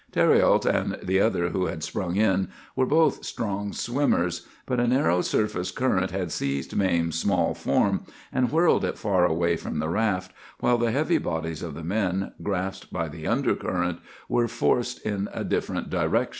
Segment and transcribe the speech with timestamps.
[0.11, 5.21] "Thériault and the other who had sprung in were both strong swimmers; but a narrow
[5.21, 10.31] surface current had seized Mame's small form, and whirled it far away from the raft,
[10.59, 15.29] while the heavy bodies of the men, grasped by the under current, were forced in
[15.33, 16.29] a different direction.